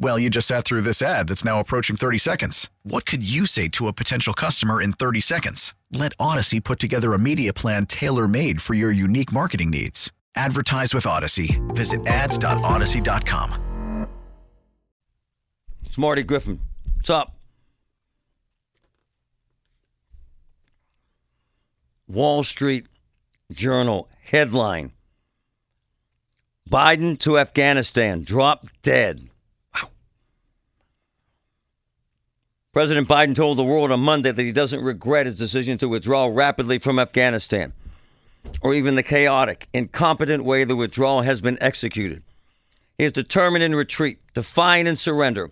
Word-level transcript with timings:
Well, 0.00 0.18
you 0.18 0.30
just 0.30 0.46
sat 0.46 0.64
through 0.64 0.82
this 0.82 1.02
ad 1.02 1.28
that's 1.28 1.44
now 1.44 1.58
approaching 1.58 1.96
30 1.96 2.18
seconds. 2.18 2.70
What 2.84 3.04
could 3.04 3.28
you 3.28 3.46
say 3.46 3.66
to 3.68 3.88
a 3.88 3.92
potential 3.92 4.32
customer 4.32 4.80
in 4.80 4.92
30 4.92 5.20
seconds? 5.20 5.74
Let 5.90 6.16
Audacy 6.18 6.62
put 6.62 6.78
together 6.78 7.14
a 7.14 7.18
media 7.18 7.52
plan 7.52 7.86
tailor 7.86 8.28
made 8.28 8.62
for 8.62 8.74
your 8.74 8.92
unique 8.92 9.32
marketing 9.32 9.70
needs. 9.70 10.12
Advertise 10.36 10.94
with 10.94 11.04
Audacy. 11.04 11.58
Visit 11.74 12.06
ads.audacy.com. 12.06 14.06
It's 15.84 15.98
Marty 15.98 16.22
Griffin. 16.22 16.60
What's 16.94 17.10
up? 17.10 17.34
Wall 22.06 22.44
Street 22.44 22.86
Journal 23.50 24.08
headline 24.22 24.92
Biden 26.70 27.18
to 27.20 27.38
Afghanistan, 27.38 28.22
drop 28.22 28.66
dead. 28.82 29.28
President 32.72 33.08
Biden 33.08 33.34
told 33.34 33.58
the 33.58 33.64
world 33.64 33.90
on 33.90 34.00
Monday 34.00 34.30
that 34.30 34.42
he 34.42 34.52
doesn't 34.52 34.82
regret 34.82 35.26
his 35.26 35.38
decision 35.38 35.78
to 35.78 35.88
withdraw 35.88 36.26
rapidly 36.26 36.78
from 36.78 36.98
Afghanistan 36.98 37.72
or 38.60 38.74
even 38.74 38.94
the 38.94 39.02
chaotic, 39.02 39.68
incompetent 39.72 40.44
way 40.44 40.64
the 40.64 40.76
withdrawal 40.76 41.22
has 41.22 41.40
been 41.40 41.58
executed. 41.62 42.22
He 42.96 43.04
is 43.04 43.12
determined 43.12 43.64
in 43.64 43.74
retreat, 43.74 44.18
defiant 44.34 44.88
in 44.88 44.96
surrender, 44.96 45.50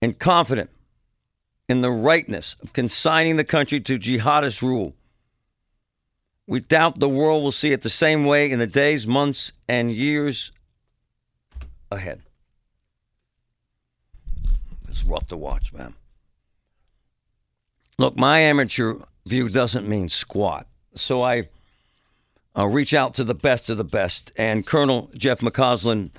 and 0.00 0.18
confident 0.18 0.70
in 1.68 1.80
the 1.80 1.90
rightness 1.90 2.56
of 2.62 2.72
consigning 2.72 3.36
the 3.36 3.44
country 3.44 3.80
to 3.80 3.98
jihadist 3.98 4.62
rule. 4.62 4.94
We 6.46 6.60
doubt 6.60 6.98
the 6.98 7.08
world 7.08 7.42
will 7.42 7.52
see 7.52 7.72
it 7.72 7.82
the 7.82 7.90
same 7.90 8.24
way 8.24 8.50
in 8.50 8.58
the 8.58 8.66
days, 8.66 9.06
months, 9.06 9.52
and 9.68 9.90
years 9.90 10.50
ahead. 11.90 12.22
Rough 15.08 15.26
to 15.28 15.36
watch, 15.36 15.72
man. 15.72 15.94
Look, 17.96 18.16
my 18.16 18.40
amateur 18.40 18.94
view 19.26 19.48
doesn't 19.48 19.88
mean 19.88 20.08
squat. 20.08 20.66
So 20.94 21.22
I 21.22 21.48
uh, 22.56 22.66
reach 22.66 22.94
out 22.94 23.14
to 23.14 23.24
the 23.24 23.34
best 23.34 23.70
of 23.70 23.76
the 23.76 23.84
best, 23.84 24.32
and 24.36 24.66
Colonel 24.66 25.10
Jeff 25.14 25.40
McCausland 25.40 26.10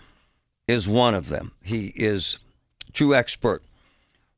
is 0.68 0.88
one 0.88 1.14
of 1.14 1.30
them. 1.30 1.52
He 1.62 1.88
is 1.96 2.40
true 2.94 3.14
expert, 3.14 3.64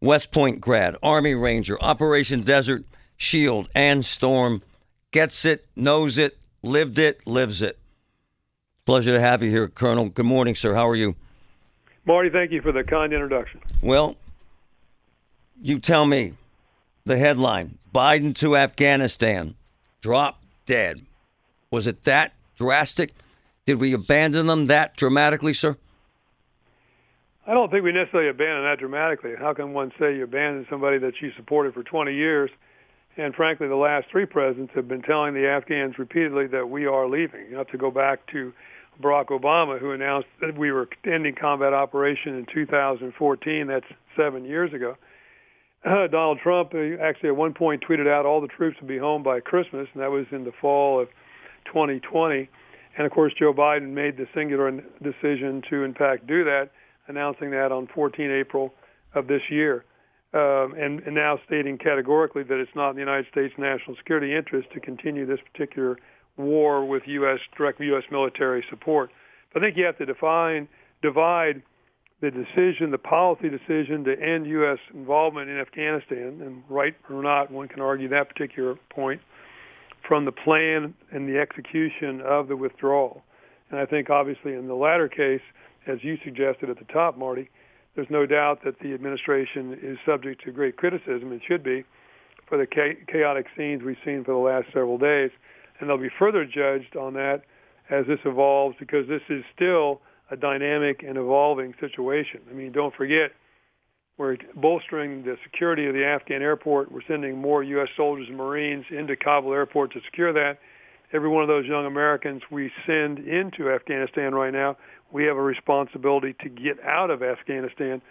West 0.01 0.31
Point 0.31 0.61
grad, 0.61 0.95
Army 1.01 1.33
Ranger, 1.33 1.81
Operation 1.81 2.41
Desert 2.43 2.83
Shield 3.17 3.69
and 3.75 4.03
Storm 4.03 4.63
gets 5.11 5.45
it, 5.45 5.67
knows 5.75 6.17
it, 6.17 6.37
lived 6.63 6.97
it, 6.97 7.25
lives 7.27 7.61
it. 7.61 7.77
Pleasure 8.85 9.13
to 9.13 9.21
have 9.21 9.43
you 9.43 9.49
here, 9.49 9.67
Colonel. 9.67 10.09
Good 10.09 10.25
morning, 10.25 10.55
sir. 10.55 10.73
How 10.73 10.89
are 10.89 10.95
you? 10.95 11.15
Marty, 12.05 12.29
thank 12.31 12.51
you 12.51 12.61
for 12.61 12.71
the 12.71 12.83
kind 12.83 13.13
introduction. 13.13 13.61
Well, 13.83 14.15
you 15.61 15.79
tell 15.79 16.05
me 16.05 16.33
the 17.05 17.17
headline 17.17 17.77
Biden 17.93 18.35
to 18.37 18.55
Afghanistan, 18.55 19.55
drop 20.01 20.41
dead. 20.65 21.01
Was 21.69 21.87
it 21.87 22.03
that 22.03 22.33
drastic? 22.55 23.13
Did 23.65 23.79
we 23.79 23.93
abandon 23.93 24.47
them 24.47 24.65
that 24.67 24.95
dramatically, 24.97 25.53
sir? 25.53 25.77
I 27.45 27.53
don't 27.53 27.71
think 27.71 27.83
we 27.83 27.91
necessarily 27.91 28.29
abandoned 28.29 28.65
that 28.65 28.79
dramatically. 28.79 29.31
How 29.37 29.53
can 29.53 29.73
one 29.73 29.91
say 29.99 30.15
you 30.15 30.23
abandoned 30.23 30.67
somebody 30.69 30.99
that 30.99 31.21
you 31.21 31.31
supported 31.35 31.73
for 31.73 31.83
20 31.83 32.13
years? 32.13 32.49
And 33.17 33.35
frankly, 33.35 33.67
the 33.67 33.75
last 33.75 34.07
three 34.09 34.25
presidents 34.25 34.73
have 34.75 34.87
been 34.87 35.01
telling 35.01 35.33
the 35.33 35.47
Afghans 35.47 35.99
repeatedly 35.99 36.47
that 36.47 36.69
we 36.69 36.85
are 36.85 37.07
leaving. 37.07 37.47
You 37.49 37.57
have 37.57 37.67
to 37.69 37.77
go 37.77 37.91
back 37.91 38.25
to 38.27 38.53
Barack 39.01 39.27
Obama, 39.27 39.79
who 39.79 39.91
announced 39.91 40.29
that 40.39 40.57
we 40.57 40.71
were 40.71 40.87
ending 41.03 41.35
combat 41.35 41.73
operation 41.73 42.35
in 42.35 42.45
2014. 42.45 43.67
That's 43.67 43.85
seven 44.15 44.45
years 44.45 44.73
ago. 44.73 44.95
Uh, 45.83 46.07
Donald 46.07 46.39
Trump 46.43 46.73
uh, 46.73 47.01
actually 47.01 47.29
at 47.29 47.35
one 47.35 47.53
point 47.53 47.83
tweeted 47.87 48.07
out 48.07 48.25
all 48.25 48.41
the 48.41 48.47
troops 48.47 48.77
would 48.79 48.87
be 48.87 48.97
home 48.97 49.23
by 49.23 49.39
Christmas, 49.39 49.87
and 49.93 50.01
that 50.01 50.11
was 50.11 50.25
in 50.31 50.43
the 50.43 50.51
fall 50.61 51.01
of 51.01 51.07
2020. 51.65 52.49
And 52.97 53.07
of 53.07 53.11
course, 53.11 53.33
Joe 53.37 53.53
Biden 53.53 53.89
made 53.89 54.17
the 54.17 54.27
singular 54.35 54.71
decision 55.01 55.63
to, 55.69 55.83
in 55.83 55.93
fact, 55.93 56.27
do 56.27 56.43
that, 56.43 56.69
announcing 57.07 57.51
that 57.51 57.71
on 57.71 57.87
14 57.95 58.29
April 58.29 58.73
of 59.15 59.27
this 59.27 59.41
year 59.49 59.85
um, 60.33 60.73
and, 60.77 61.01
and 61.01 61.13
now 61.13 61.39
stating 61.45 61.77
categorically 61.77 62.43
that 62.43 62.57
it's 62.57 62.71
not 62.75 62.91
in 62.91 62.95
the 62.95 63.01
United 63.01 63.25
States 63.31 63.53
national 63.57 63.97
security 63.97 64.35
interest 64.35 64.69
to 64.73 64.79
continue 64.79 65.25
this 65.25 65.39
particular 65.51 65.97
war 66.37 66.85
with 66.85 67.03
U.S. 67.05 67.39
direct 67.57 67.81
U.S. 67.81 68.03
military 68.09 68.63
support. 68.69 69.09
I 69.55 69.59
think 69.59 69.75
you 69.75 69.85
have 69.85 69.97
to 69.97 70.05
define 70.05 70.69
divide 71.01 71.61
the 72.21 72.29
decision, 72.29 72.91
the 72.91 72.99
policy 72.99 73.49
decision 73.49 74.03
to 74.03 74.19
end 74.21 74.45
U.S. 74.45 74.77
involvement 74.93 75.49
in 75.49 75.59
Afghanistan, 75.59 76.39
and 76.41 76.63
right 76.69 76.95
or 77.09 77.23
not, 77.23 77.51
one 77.51 77.67
can 77.67 77.81
argue 77.81 78.07
that 78.09 78.29
particular 78.29 78.75
point, 78.89 79.21
from 80.07 80.25
the 80.25 80.31
plan 80.31 80.93
and 81.11 81.27
the 81.27 81.39
execution 81.39 82.21
of 82.21 82.47
the 82.47 82.55
withdrawal. 82.55 83.23
And 83.71 83.79
I 83.79 83.85
think 83.85 84.09
obviously 84.09 84.53
in 84.53 84.67
the 84.67 84.75
latter 84.75 85.07
case, 85.07 85.41
as 85.87 86.03
you 86.03 86.17
suggested 86.23 86.69
at 86.69 86.77
the 86.77 86.85
top, 86.85 87.17
Marty, 87.17 87.49
there's 87.95 88.09
no 88.09 88.25
doubt 88.25 88.63
that 88.65 88.79
the 88.79 88.93
administration 88.93 89.77
is 89.81 89.97
subject 90.05 90.43
to 90.45 90.51
great 90.51 90.77
criticism 90.77 91.31
and 91.31 91.41
should 91.47 91.63
be 91.63 91.83
for 92.47 92.57
the 92.57 92.67
chaotic 93.07 93.47
scenes 93.57 93.81
we've 93.83 93.97
seen 94.05 94.23
for 94.23 94.31
the 94.31 94.37
last 94.37 94.67
several 94.67 94.97
days. 94.97 95.31
And 95.79 95.89
they'll 95.89 95.97
be 95.97 96.11
further 96.19 96.45
judged 96.45 96.95
on 96.95 97.13
that 97.15 97.43
as 97.89 98.05
this 98.05 98.19
evolves 98.25 98.75
because 98.79 99.07
this 99.07 99.23
is 99.29 99.43
still 99.55 100.01
a 100.31 100.37
dynamic 100.37 101.03
and 101.03 101.17
evolving 101.17 101.75
situation. 101.79 102.39
I 102.49 102.53
mean, 102.53 102.71
don't 102.71 102.95
forget, 102.95 103.31
we're 104.17 104.37
bolstering 104.55 105.23
the 105.23 105.37
security 105.43 105.87
of 105.87 105.93
the 105.93 106.05
Afghan 106.05 106.41
airport. 106.41 106.91
We're 106.91 107.01
sending 107.07 107.37
more 107.37 107.63
U.S. 107.63 107.89
soldiers 107.97 108.27
and 108.29 108.37
Marines 108.37 108.85
into 108.89 109.15
Kabul 109.15 109.53
airport 109.53 109.91
to 109.93 109.99
secure 110.05 110.31
that. 110.33 110.59
Every 111.13 111.27
one 111.27 111.43
of 111.43 111.49
those 111.49 111.65
young 111.65 111.85
Americans 111.85 112.41
we 112.49 112.71
send 112.87 113.19
into 113.19 113.69
Afghanistan 113.69 114.33
right 114.33 114.53
now, 114.53 114.77
we 115.11 115.25
have 115.25 115.35
a 115.35 115.41
responsibility 115.41 116.33
to 116.41 116.47
get 116.47 116.81
out 116.85 117.09
of 117.09 117.21
Afghanistan 117.21 118.01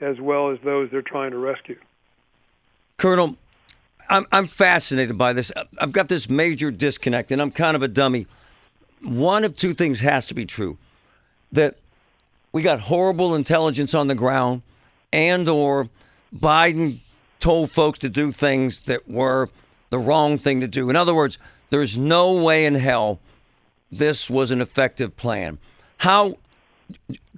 as 0.00 0.16
well 0.20 0.50
as 0.50 0.58
those 0.64 0.90
they're 0.90 1.02
trying 1.02 1.30
to 1.30 1.38
rescue. 1.38 1.78
Colonel, 2.96 3.36
I'm, 4.10 4.26
I'm 4.32 4.48
fascinated 4.48 5.16
by 5.16 5.32
this. 5.32 5.52
I've 5.78 5.92
got 5.92 6.08
this 6.08 6.28
major 6.28 6.72
disconnect, 6.72 7.30
and 7.30 7.40
I'm 7.40 7.52
kind 7.52 7.76
of 7.76 7.82
a 7.84 7.88
dummy. 7.88 8.26
One 9.02 9.44
of 9.44 9.56
two 9.56 9.74
things 9.74 10.00
has 10.00 10.26
to 10.26 10.34
be 10.34 10.44
true 10.44 10.78
that 11.52 11.76
we 12.52 12.62
got 12.62 12.80
horrible 12.80 13.34
intelligence 13.34 13.94
on 13.94 14.06
the 14.06 14.14
ground 14.14 14.62
and 15.12 15.48
or 15.48 15.88
Biden 16.34 17.00
told 17.40 17.70
folks 17.70 17.98
to 18.00 18.08
do 18.08 18.32
things 18.32 18.80
that 18.80 19.08
were 19.08 19.48
the 19.90 19.98
wrong 19.98 20.38
thing 20.38 20.60
to 20.60 20.68
do. 20.68 20.90
In 20.90 20.96
other 20.96 21.14
words, 21.14 21.38
there's 21.70 21.96
no 21.96 22.32
way 22.32 22.66
in 22.66 22.74
hell 22.74 23.20
this 23.90 24.28
was 24.28 24.50
an 24.50 24.60
effective 24.60 25.16
plan. 25.16 25.58
How 25.98 26.36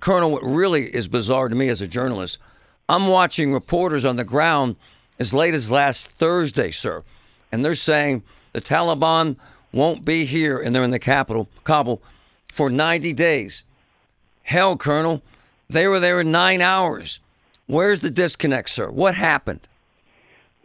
Colonel, 0.00 0.31
what 0.31 0.43
really 0.43 0.87
is 0.94 1.08
bizarre 1.08 1.49
to 1.49 1.55
me 1.55 1.69
as 1.69 1.81
a 1.81 1.87
journalist, 1.87 2.38
I'm 2.88 3.08
watching 3.08 3.52
reporters 3.52 4.05
on 4.05 4.17
the 4.17 4.25
ground 4.25 4.76
as 5.19 5.34
late 5.34 5.55
as 5.55 5.70
last 5.70 6.08
Thursday, 6.12 6.70
sir, 6.70 7.05
and 7.52 7.64
they're 7.64 7.75
saying 7.75 8.23
the 8.52 8.61
Taliban 8.61 9.37
won't 9.73 10.05
be 10.05 10.25
here 10.25 10.58
and 10.58 10.75
they're 10.75 10.82
in 10.82 10.90
the 10.90 10.99
capital, 10.99 11.49
Kabul, 11.64 12.00
for 12.52 12.70
90 12.70 13.12
days. 13.12 13.64
Hell, 14.50 14.76
Colonel, 14.76 15.23
they 15.69 15.87
were 15.87 16.00
there 16.00 16.20
in 16.23 16.32
nine 16.32 16.61
hours. 16.61 17.20
Where's 17.69 18.00
the 18.00 18.11
disconnect, 18.11 18.70
sir? 18.70 18.91
What 18.91 19.14
happened? 19.14 19.61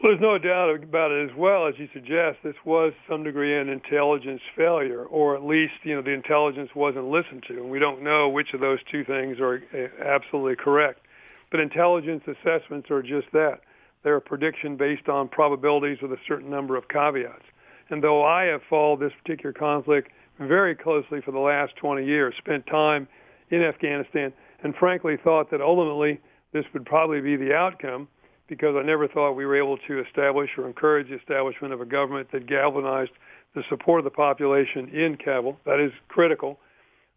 Well, 0.01 0.11
there's 0.11 0.21
no 0.21 0.39
doubt 0.39 0.83
about 0.83 1.11
it 1.11 1.29
as 1.29 1.37
well 1.37 1.67
as 1.67 1.75
you 1.77 1.87
suggest. 1.93 2.39
This 2.43 2.55
was 2.65 2.93
some 3.07 3.21
degree 3.21 3.55
an 3.55 3.69
intelligence 3.69 4.41
failure, 4.55 5.03
or 5.03 5.35
at 5.35 5.45
least 5.45 5.73
you 5.83 5.93
know 5.93 6.01
the 6.01 6.15
intelligence 6.15 6.71
wasn't 6.73 7.11
listened 7.11 7.43
to, 7.47 7.57
and 7.57 7.69
we 7.69 7.77
don't 7.77 8.01
know 8.01 8.27
which 8.27 8.55
of 8.55 8.59
those 8.59 8.79
two 8.91 9.03
things 9.03 9.39
are 9.39 9.61
uh, 9.71 10.03
absolutely 10.03 10.55
correct. 10.55 11.05
But 11.51 11.59
intelligence 11.59 12.23
assessments 12.25 12.89
are 12.89 13.03
just 13.03 13.27
that. 13.33 13.61
They're 14.01 14.15
a 14.15 14.21
prediction 14.21 14.77
based 14.77 15.09
on 15.09 15.27
probabilities 15.27 16.01
with 16.01 16.11
a 16.11 16.19
certain 16.27 16.49
number 16.49 16.75
of 16.75 16.87
caveats. 16.87 17.45
And 17.91 18.03
though 18.03 18.25
I 18.25 18.45
have 18.45 18.63
followed 18.67 18.99
this 18.99 19.13
particular 19.21 19.53
conflict 19.53 20.09
very 20.39 20.73
closely 20.73 21.21
for 21.21 21.31
the 21.31 21.37
last 21.37 21.75
20 21.75 22.03
years, 22.03 22.33
spent 22.39 22.65
time 22.65 23.07
in 23.49 23.61
Afghanistan, 23.61 24.33
and 24.63 24.75
frankly 24.75 25.17
thought 25.23 25.51
that 25.51 25.61
ultimately 25.61 26.19
this 26.51 26.65
would 26.73 26.85
probably 26.85 27.21
be 27.21 27.35
the 27.35 27.53
outcome 27.53 28.07
because 28.47 28.75
I 28.75 28.83
never 28.83 29.07
thought 29.07 29.33
we 29.33 29.45
were 29.45 29.57
able 29.57 29.77
to 29.77 29.99
establish 29.99 30.51
or 30.57 30.67
encourage 30.67 31.09
the 31.09 31.15
establishment 31.15 31.73
of 31.73 31.81
a 31.81 31.85
government 31.85 32.31
that 32.31 32.47
galvanized 32.47 33.11
the 33.55 33.63
support 33.69 33.99
of 33.99 34.03
the 34.03 34.11
population 34.11 34.89
in 34.89 35.17
Kabul. 35.17 35.57
That 35.65 35.79
is 35.79 35.91
critical. 36.07 36.59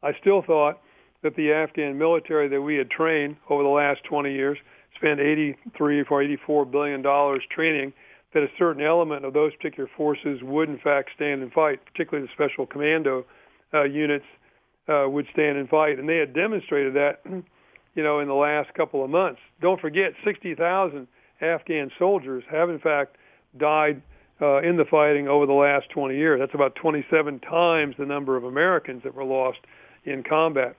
I 0.02 0.14
still 0.20 0.42
thought 0.42 0.80
that 1.22 1.36
the 1.36 1.52
Afghan 1.52 1.98
military 1.98 2.48
that 2.48 2.62
we 2.62 2.76
had 2.76 2.90
trained 2.90 3.36
over 3.50 3.62
the 3.62 3.69
last 3.69 4.04
20 4.04 4.32
years 4.32 4.58
spent 4.96 5.20
83 5.20 6.04
or 6.08 6.22
84 6.22 6.66
billion 6.66 7.02
dollars 7.02 7.42
training 7.50 7.92
that 8.34 8.42
a 8.42 8.48
certain 8.58 8.82
element 8.82 9.25
of 9.25 9.32
those 9.32 9.54
particular 9.56 9.88
forces 9.96 10.42
would 10.42 10.69
in 10.69 10.78
fact 10.78 11.10
stand 11.14 11.42
and 11.42 11.52
fight, 11.52 11.84
particularly 11.86 12.26
the 12.26 12.32
special 12.32 12.66
commando 12.66 13.25
uh, 13.72 13.84
units 13.84 14.25
uh, 14.88 15.06
would 15.08 15.26
stand 15.32 15.58
and 15.58 15.69
fight, 15.69 15.99
and 15.99 16.08
they 16.08 16.17
had 16.17 16.32
demonstrated 16.32 16.94
that, 16.94 17.20
you 17.94 18.02
know, 18.02 18.20
in 18.20 18.29
the 18.29 18.35
last 18.35 18.73
couple 18.75 19.05
of 19.05 19.11
months. 19.11 19.40
Don't 19.61 19.81
forget, 19.81 20.12
60,000 20.25 21.06
Afghan 21.40 21.90
soldiers 21.99 22.43
have 22.50 22.70
in 22.70 22.79
fact 22.79 23.17
died 23.56 24.02
uh, 24.40 24.61
in 24.62 24.76
the 24.76 24.85
fighting 24.85 25.29
over 25.29 25.46
the 25.46 25.52
last 25.52 25.88
20 25.90 26.17
years. 26.17 26.40
That's 26.40 26.55
about 26.55 26.75
27 26.76 27.40
times 27.40 27.96
the 27.99 28.06
number 28.06 28.37
of 28.37 28.44
Americans 28.44 29.02
that 29.05 29.14
were 29.14 29.25
lost 29.25 29.58
in 30.05 30.23
combat. 30.23 30.76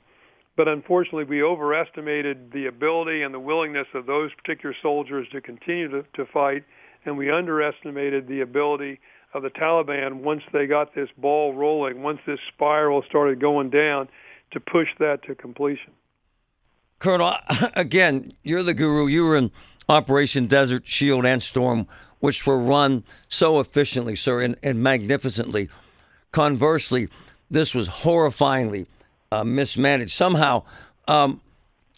But 0.56 0.68
unfortunately, 0.68 1.24
we 1.24 1.44
overestimated 1.44 2.52
the 2.52 2.66
ability 2.66 3.22
and 3.22 3.34
the 3.34 3.40
willingness 3.40 3.88
of 3.94 4.06
those 4.06 4.32
particular 4.34 4.76
soldiers 4.82 5.28
to 5.32 5.40
continue 5.40 5.90
to, 5.90 6.04
to 6.16 6.26
fight, 6.26 6.64
and 7.06 7.18
we 7.18 7.32
underestimated 7.32 8.28
the 8.28 8.42
ability 8.42 9.00
of 9.34 9.44
the 9.44 9.50
Taliban 9.50 10.16
once 10.16 10.44
they 10.52 10.66
got 10.66 10.96
this 10.96 11.10
ball 11.18 11.54
rolling, 11.54 12.02
once 12.02 12.20
this 12.26 12.40
spiral 12.48 13.04
started 13.08 13.40
going 13.40 13.70
down, 13.70 14.08
to 14.52 14.60
push 14.60 14.88
that 15.00 15.24
to 15.24 15.36
completion. 15.36 15.92
Colonel, 16.98 17.36
again, 17.76 18.34
you're 18.44 18.64
the 18.64 18.74
guru. 18.74 19.08
You 19.08 19.26
were 19.26 19.38
in 19.38 19.52
Operation 19.88 20.48
Desert 20.48 20.86
Shield 20.86 21.26
and 21.26 21.42
Storm, 21.42 21.88
which 22.20 22.46
were 22.46 22.60
run 22.60 23.04
so 23.30 23.60
efficiently, 23.60 24.16
sir, 24.16 24.42
and, 24.42 24.56
and 24.64 24.82
magnificently. 24.82 25.70
Conversely, 26.32 27.10
this 27.50 27.74
was 27.74 27.88
horrifyingly 27.88 28.88
uh, 29.32 29.44
mismanaged. 29.44 30.12
Somehow, 30.12 30.64
um, 31.08 31.42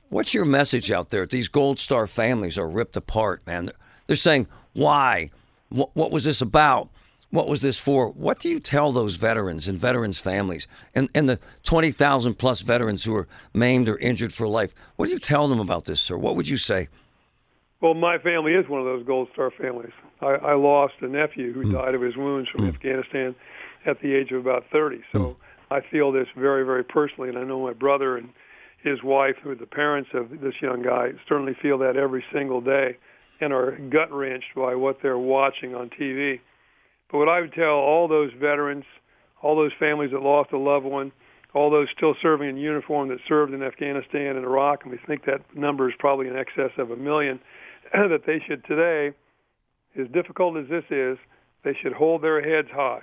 what's 0.09 0.33
your 0.33 0.45
message 0.45 0.91
out 0.91 1.09
there? 1.09 1.25
These 1.25 1.47
Gold 1.47 1.79
Star 1.79 2.07
families 2.07 2.57
are 2.57 2.67
ripped 2.67 2.95
apart, 2.95 3.41
man. 3.47 3.71
They're 4.07 4.15
saying, 4.15 4.47
why? 4.73 5.31
What, 5.69 5.89
what 5.93 6.11
was 6.11 6.23
this 6.23 6.41
about? 6.41 6.89
What 7.31 7.47
was 7.47 7.61
this 7.61 7.79
for? 7.79 8.09
What 8.09 8.39
do 8.39 8.49
you 8.49 8.59
tell 8.59 8.91
those 8.91 9.15
veterans 9.15 9.67
and 9.67 9.79
veterans' 9.79 10.19
families 10.19 10.67
and, 10.93 11.09
and 11.15 11.27
the 11.27 11.39
20,000 11.63 12.35
plus 12.35 12.61
veterans 12.61 13.05
who 13.05 13.15
are 13.15 13.27
maimed 13.53 13.87
or 13.87 13.97
injured 13.97 14.33
for 14.33 14.47
life? 14.47 14.75
What 14.97 15.07
do 15.07 15.13
you 15.13 15.19
tell 15.19 15.47
them 15.47 15.59
about 15.59 15.85
this, 15.85 16.01
sir? 16.01 16.17
What 16.17 16.35
would 16.35 16.47
you 16.47 16.57
say? 16.57 16.89
Well, 17.81 17.93
my 17.93 18.17
family 18.19 18.53
is 18.53 18.67
one 18.69 18.79
of 18.79 18.85
those 18.85 19.05
Gold 19.05 19.29
Star 19.33 19.49
families. 19.49 19.93
I, 20.21 20.33
I 20.33 20.53
lost 20.53 20.95
a 21.01 21.07
nephew 21.07 21.53
who 21.53 21.63
mm. 21.63 21.73
died 21.73 21.95
of 21.95 22.01
his 22.01 22.15
wounds 22.15 22.49
from 22.49 22.65
mm. 22.65 22.73
Afghanistan 22.73 23.33
at 23.85 23.99
the 24.01 24.13
age 24.13 24.31
of 24.31 24.39
about 24.39 24.65
30. 24.71 25.01
So 25.11 25.19
mm. 25.19 25.35
I 25.71 25.79
feel 25.89 26.11
this 26.11 26.27
very, 26.37 26.63
very 26.63 26.83
personally, 26.83 27.29
and 27.29 27.37
I 27.37 27.43
know 27.43 27.65
my 27.65 27.73
brother 27.73 28.17
and 28.17 28.29
his 28.83 29.01
wife, 29.03 29.35
who 29.41 29.51
are 29.51 29.55
the 29.55 29.65
parents 29.65 30.09
of 30.13 30.29
this 30.41 30.55
young 30.61 30.83
guy, 30.83 31.11
certainly 31.27 31.55
feel 31.61 31.77
that 31.79 31.95
every 31.95 32.23
single 32.33 32.61
day 32.61 32.97
and 33.39 33.53
are 33.53 33.71
gut 33.89 34.11
wrenched 34.11 34.53
by 34.55 34.75
what 34.75 34.97
they're 35.01 35.17
watching 35.17 35.73
on 35.73 35.89
TV. 35.89 36.39
But 37.11 37.17
what 37.17 37.29
I 37.29 37.41
would 37.41 37.53
tell 37.53 37.75
all 37.75 38.07
those 38.07 38.31
veterans, 38.33 38.85
all 39.41 39.55
those 39.55 39.73
families 39.77 40.11
that 40.11 40.21
lost 40.21 40.51
a 40.53 40.57
loved 40.57 40.85
one, 40.85 41.11
all 41.53 41.69
those 41.69 41.89
still 41.95 42.15
serving 42.21 42.49
in 42.49 42.57
uniform 42.57 43.09
that 43.09 43.19
served 43.27 43.53
in 43.53 43.61
Afghanistan 43.61 44.37
and 44.37 44.45
Iraq, 44.45 44.83
and 44.83 44.91
we 44.91 44.97
think 45.05 45.25
that 45.25 45.41
number 45.53 45.89
is 45.89 45.95
probably 45.99 46.27
in 46.27 46.37
excess 46.37 46.71
of 46.77 46.91
a 46.91 46.95
million, 46.95 47.39
that 47.93 48.25
they 48.25 48.39
should 48.39 48.63
today, 48.63 49.13
as 49.99 50.07
difficult 50.07 50.55
as 50.55 50.69
this 50.69 50.85
is, 50.89 51.17
they 51.63 51.73
should 51.73 51.93
hold 51.93 52.21
their 52.21 52.41
heads 52.41 52.69
high. 52.71 53.01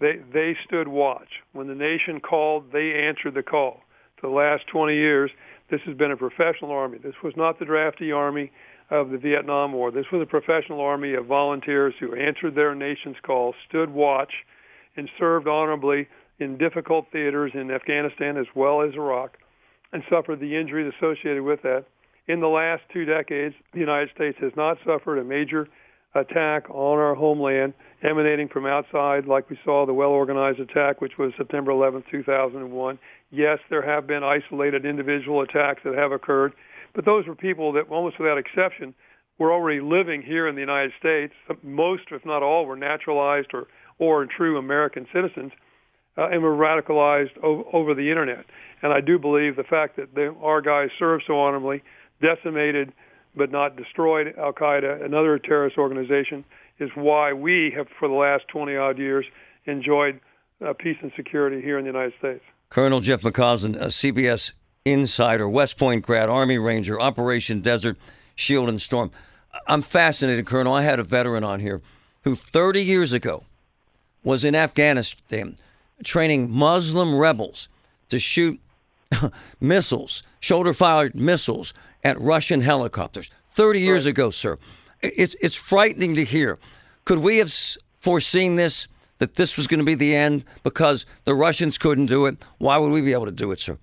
They 0.00 0.20
they 0.32 0.56
stood 0.64 0.88
watch 0.88 1.42
when 1.52 1.68
the 1.68 1.74
nation 1.74 2.20
called. 2.20 2.72
They 2.72 2.94
answered 2.94 3.34
the 3.34 3.42
call. 3.42 3.80
For 4.16 4.28
the 4.28 4.34
last 4.34 4.66
20 4.66 4.94
years, 4.94 5.30
this 5.70 5.80
has 5.82 5.96
been 5.96 6.10
a 6.10 6.16
professional 6.16 6.72
army. 6.72 6.98
This 6.98 7.14
was 7.22 7.36
not 7.36 7.58
the 7.58 7.64
drafty 7.64 8.10
army 8.10 8.50
of 8.90 9.10
the 9.10 9.18
Vietnam 9.18 9.72
War. 9.72 9.90
This 9.90 10.06
was 10.12 10.22
a 10.22 10.26
professional 10.26 10.80
army 10.80 11.14
of 11.14 11.26
volunteers 11.26 11.94
who 11.98 12.14
answered 12.14 12.54
their 12.54 12.74
nation's 12.74 13.16
call, 13.22 13.54
stood 13.68 13.90
watch, 13.90 14.32
and 14.96 15.08
served 15.18 15.48
honorably 15.48 16.08
in 16.38 16.58
difficult 16.58 17.06
theaters 17.12 17.52
in 17.54 17.70
Afghanistan 17.70 18.36
as 18.36 18.46
well 18.54 18.82
as 18.82 18.94
Iraq, 18.94 19.36
and 19.92 20.02
suffered 20.10 20.40
the 20.40 20.56
injuries 20.56 20.92
associated 20.98 21.42
with 21.42 21.62
that 21.62 21.84
in 22.26 22.40
the 22.40 22.48
last 22.48 22.82
two 22.92 23.04
decades, 23.04 23.54
the 23.72 23.80
United 23.80 24.10
States 24.14 24.38
has 24.40 24.52
not 24.56 24.78
suffered 24.84 25.18
a 25.18 25.24
major 25.24 25.68
attack 26.14 26.70
on 26.70 26.98
our 26.98 27.14
homeland 27.14 27.74
emanating 28.02 28.48
from 28.48 28.66
outside 28.66 29.26
like 29.26 29.50
we 29.50 29.58
saw 29.64 29.84
the 29.84 29.92
well-organized 29.92 30.60
attack, 30.60 31.00
which 31.00 31.18
was 31.18 31.32
September 31.36 31.70
11, 31.72 32.04
2001. 32.10 32.98
Yes, 33.30 33.58
there 33.68 33.82
have 33.82 34.06
been 34.06 34.22
isolated 34.22 34.86
individual 34.86 35.42
attacks 35.42 35.82
that 35.84 35.94
have 35.94 36.12
occurred, 36.12 36.52
but 36.94 37.04
those 37.04 37.26
were 37.26 37.34
people 37.34 37.72
that 37.72 37.88
almost 37.88 38.18
without 38.18 38.38
exception 38.38 38.94
were 39.38 39.52
already 39.52 39.80
living 39.80 40.22
here 40.22 40.46
in 40.46 40.54
the 40.54 40.60
United 40.60 40.92
States. 40.98 41.34
Most, 41.62 42.04
if 42.10 42.24
not 42.24 42.42
all, 42.42 42.66
were 42.66 42.76
naturalized 42.76 43.48
or, 43.52 43.66
or 43.98 44.24
true 44.26 44.58
American 44.58 45.06
citizens 45.12 45.52
uh, 46.16 46.28
and 46.28 46.42
were 46.42 46.54
radicalized 46.56 47.36
o- 47.42 47.68
over 47.72 47.94
the 47.94 48.10
internet. 48.10 48.44
And 48.82 48.92
I 48.92 49.00
do 49.00 49.18
believe 49.18 49.56
the 49.56 49.64
fact 49.64 49.96
that 49.96 50.14
they, 50.14 50.26
our 50.26 50.60
guys 50.60 50.90
served 50.98 51.24
so 51.26 51.38
honorably 51.38 51.82
decimated 52.22 52.92
but 53.36 53.50
not 53.50 53.76
destroyed 53.76 54.32
Al 54.38 54.52
Qaeda, 54.52 55.04
another 55.04 55.38
terrorist 55.38 55.76
organization, 55.76 56.44
is 56.78 56.90
why 56.94 57.32
we 57.32 57.72
have, 57.76 57.88
for 57.98 58.06
the 58.06 58.14
last 58.14 58.46
20 58.48 58.76
odd 58.76 58.98
years, 58.98 59.26
enjoyed 59.64 60.20
uh, 60.64 60.72
peace 60.72 60.96
and 61.02 61.10
security 61.16 61.60
here 61.60 61.78
in 61.78 61.84
the 61.84 61.90
United 61.90 62.12
States. 62.18 62.44
Colonel 62.70 63.00
Jeff 63.00 63.22
McCausland, 63.22 63.76
a 63.76 63.86
CBS 63.86 64.52
insider, 64.84 65.48
West 65.48 65.76
Point 65.78 66.04
grad, 66.04 66.28
Army 66.28 66.58
Ranger, 66.58 67.00
Operation 67.00 67.60
Desert 67.60 67.96
Shield 68.34 68.68
and 68.68 68.80
Storm. 68.80 69.10
I'm 69.66 69.82
fascinated, 69.82 70.46
Colonel. 70.46 70.74
I 70.74 70.82
had 70.82 70.98
a 70.98 71.04
veteran 71.04 71.44
on 71.44 71.60
here 71.60 71.80
who 72.22 72.34
30 72.34 72.82
years 72.82 73.12
ago 73.12 73.44
was 74.22 74.44
in 74.44 74.54
Afghanistan 74.54 75.56
training 76.02 76.50
Muslim 76.50 77.16
rebels 77.16 77.68
to 78.08 78.18
shoot 78.18 78.60
missiles, 79.60 80.22
shoulder 80.40 80.74
fired 80.74 81.14
missiles 81.14 81.72
at 82.02 82.20
Russian 82.20 82.60
helicopters 82.60 83.30
30 83.52 83.80
years 83.80 84.04
right. 84.04 84.10
ago, 84.10 84.30
sir. 84.30 84.58
It's, 85.02 85.36
it's 85.40 85.54
frightening 85.54 86.16
to 86.16 86.24
hear. 86.24 86.58
Could 87.04 87.18
we 87.18 87.38
have 87.38 87.54
foreseen 88.00 88.56
this, 88.56 88.88
that 89.18 89.34
this 89.36 89.56
was 89.56 89.66
going 89.66 89.78
to 89.78 89.84
be 89.84 89.94
the 89.94 90.14
end 90.14 90.44
because 90.62 91.06
the 91.24 91.34
Russians 91.34 91.78
couldn't 91.78 92.06
do 92.06 92.26
it? 92.26 92.36
Why 92.58 92.76
would 92.76 92.90
we 92.90 93.00
be 93.00 93.12
able 93.12 93.26
to 93.26 93.32
do 93.32 93.52
it, 93.52 93.60
sir? 93.60 93.78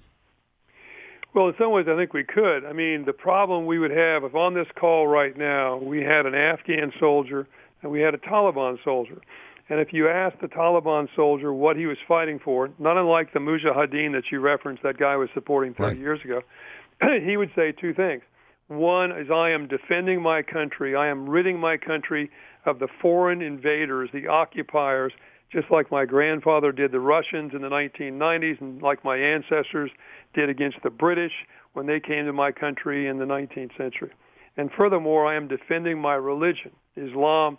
Well, 1.34 1.48
in 1.48 1.54
some 1.58 1.72
ways, 1.72 1.86
I 1.90 1.96
think 1.96 2.14
we 2.14 2.26
could. 2.26 2.66
I 2.66 2.74
mean, 2.74 3.06
the 3.06 3.14
problem 3.14 3.66
we 3.66 3.80
would 3.80 3.92
have 3.92 4.24
if 4.24 4.36
on 4.36 4.54
this 4.54 4.68
call 4.78 5.08
right 5.08 5.38
now 5.38 5.78
we 5.78 6.02
had 6.04 6.26
an 6.26 6.36
Afghan 6.36 6.92
soldier 7.00 7.48
and 7.82 7.92
we 7.92 8.02
had 8.02 8.14
a 8.14 8.18
Taliban 8.18 8.78
soldier. 8.84 9.22
And 9.70 9.80
if 9.80 9.94
you 9.94 10.10
asked 10.10 10.42
the 10.42 10.48
Taliban 10.48 11.08
soldier 11.16 11.54
what 11.54 11.78
he 11.78 11.86
was 11.86 11.98
fighting 12.06 12.40
for, 12.44 12.70
not 12.78 12.98
unlike 12.98 13.32
the 13.32 13.40
Mujahideen 13.40 14.12
that 14.12 14.24
you 14.30 14.42
referenced, 14.42 14.84
that 14.84 14.98
guy 14.98 15.16
was 15.16 15.30
supporting 15.34 15.74
30 15.74 15.84
right. 15.84 15.98
years 15.98 16.20
ago, 16.26 16.42
he 17.26 17.38
would 17.38 17.52
say 17.56 17.72
two 17.72 17.94
things. 17.94 18.24
One 18.68 19.12
is 19.12 19.32
I 19.32 19.52
am 19.52 19.68
defending 19.68 20.22
my 20.22 20.42
country. 20.42 20.96
I 20.96 21.08
am 21.08 21.30
ridding 21.30 21.60
my 21.60 21.78
country 21.78 22.30
of 22.66 22.80
the 22.80 22.88
foreign 23.02 23.42
invaders, 23.42 24.10
the 24.14 24.28
occupiers, 24.28 25.14
just 25.52 25.70
like 25.70 25.92
my 25.92 26.06
grandfather 26.06 26.72
did 26.72 26.92
the 26.92 27.00
Russians 27.00 27.54
in 27.54 27.62
the 27.62 27.70
1990s 27.70 28.62
and 28.62 28.82
like 28.82 29.04
my 29.04 29.18
ancestors 29.18 29.92
did 30.34 30.50
against 30.50 30.78
the 30.84 30.90
British 30.90 31.34
when 31.74 31.86
they 31.86 32.00
came 32.00 32.26
to 32.26 32.34
my 32.34 32.52
country 32.52 33.08
in 33.08 33.18
the 33.18 33.26
19th 33.26 33.76
century. 33.78 34.12
And 34.58 34.70
furthermore, 34.78 35.26
I 35.26 35.36
am 35.36 35.48
defending 35.48 36.00
my 36.00 36.16
religion, 36.16 36.72
Islam, 36.96 37.58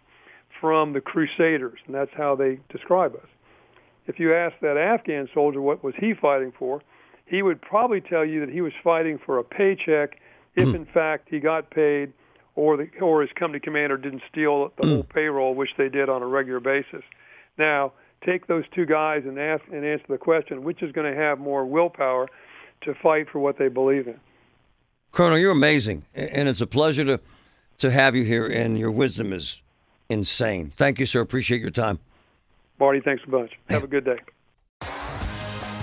from 0.60 0.92
the 0.92 1.00
Crusaders, 1.00 1.78
and 1.86 1.94
that's 1.94 2.10
how 2.16 2.36
they 2.36 2.60
describe 2.70 3.14
us. 3.14 3.28
If 4.06 4.18
you 4.18 4.34
ask 4.34 4.54
that 4.60 4.76
Afghan 4.76 5.28
soldier 5.32 5.60
what 5.60 5.82
was 5.82 5.94
he 5.98 6.14
fighting 6.14 6.52
for, 6.58 6.82
he 7.24 7.42
would 7.42 7.60
probably 7.62 8.00
tell 8.00 8.24
you 8.24 8.40
that 8.40 8.50
he 8.50 8.60
was 8.60 8.72
fighting 8.82 9.18
for 9.24 9.38
a 9.38 9.44
paycheck 9.44 10.18
if 10.54 10.68
hmm. 10.68 10.74
in 10.74 10.86
fact 10.86 11.28
he 11.30 11.40
got 11.40 11.70
paid 11.70 12.12
or 12.54 12.76
the 12.76 12.88
or 13.00 13.22
his 13.22 13.30
company 13.34 13.60
commander 13.60 13.96
didn't 13.96 14.22
steal 14.30 14.70
the 14.80 14.86
whole 14.86 15.02
payroll, 15.02 15.54
which 15.54 15.70
they 15.78 15.88
did 15.88 16.08
on 16.08 16.22
a 16.22 16.26
regular 16.26 16.60
basis. 16.60 17.02
Now, 17.58 17.92
take 18.24 18.46
those 18.46 18.64
two 18.74 18.86
guys 18.86 19.22
and 19.24 19.38
ask 19.38 19.62
and 19.72 19.84
answer 19.84 20.04
the 20.08 20.18
question: 20.18 20.64
which 20.64 20.82
is 20.82 20.92
going 20.92 21.12
to 21.12 21.18
have 21.18 21.38
more 21.38 21.64
willpower 21.64 22.28
to 22.82 22.94
fight 22.94 23.28
for 23.30 23.38
what 23.38 23.58
they 23.58 23.68
believe 23.68 24.06
in? 24.08 24.18
Colonel, 25.12 25.38
you're 25.38 25.52
amazing, 25.52 26.04
and 26.14 26.48
it's 26.48 26.60
a 26.60 26.66
pleasure 26.66 27.04
to 27.04 27.20
to 27.78 27.90
have 27.90 28.14
you 28.16 28.24
here. 28.24 28.46
And 28.46 28.78
your 28.78 28.90
wisdom 28.90 29.32
is 29.32 29.60
insane. 30.08 30.72
Thank 30.76 30.98
you, 30.98 31.06
sir. 31.06 31.20
Appreciate 31.20 31.60
your 31.60 31.70
time. 31.70 31.98
Marty, 32.78 33.00
thanks 33.00 33.22
a 33.26 33.30
bunch. 33.30 33.52
Have 33.68 33.84
a 33.84 33.86
good 33.86 34.04
day. 34.04 34.18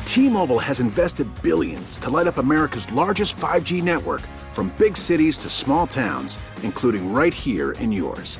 T-Mobile 0.05 0.59
has 0.59 0.79
invested 0.79 1.27
billions 1.43 1.99
to 1.99 2.09
light 2.09 2.25
up 2.25 2.39
America's 2.39 2.91
largest 2.91 3.37
5G 3.37 3.83
network 3.83 4.21
from 4.51 4.73
big 4.77 4.97
cities 4.97 5.37
to 5.37 5.49
small 5.49 5.85
towns, 5.85 6.39
including 6.63 7.13
right 7.13 7.33
here 7.33 7.71
in 7.73 7.91
yours. 7.91 8.39